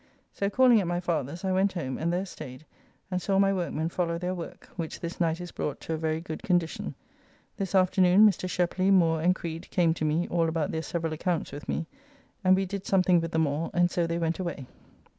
So, 0.33 0.49
calling 0.49 0.81
at 0.81 0.87
my 0.87 0.99
father's, 0.99 1.45
I 1.45 1.51
went 1.51 1.73
home, 1.73 1.99
and 1.99 2.11
there 2.11 2.25
staid 2.25 2.65
and 3.11 3.21
saw 3.21 3.37
my 3.37 3.53
workmen 3.53 3.87
follow 3.89 4.17
their 4.17 4.33
work, 4.33 4.67
which 4.75 4.99
this 4.99 5.19
night 5.21 5.39
is 5.39 5.51
brought 5.51 5.79
to 5.81 5.93
a 5.93 5.97
very 5.97 6.19
good 6.19 6.41
condition. 6.41 6.95
This 7.57 7.75
afternoon 7.75 8.25
Mr. 8.27 8.49
Shepley, 8.49 8.89
Moore, 8.89 9.21
and 9.21 9.35
Creed 9.35 9.69
came 9.69 9.93
to 9.93 10.03
me 10.03 10.27
all 10.29 10.49
about 10.49 10.71
their 10.71 10.81
several 10.81 11.13
accounts 11.13 11.51
with 11.51 11.69
me, 11.69 11.85
and 12.43 12.55
we 12.55 12.65
did 12.65 12.87
something 12.87 13.21
with 13.21 13.29
them 13.31 13.45
all, 13.45 13.69
and 13.75 13.91
so 13.91 14.07
they 14.07 14.17
went 14.17 14.39
away. 14.39 14.65